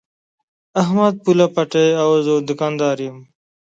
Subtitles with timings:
[0.81, 3.17] احمد پوله پټی او زه دوکانداري کوم.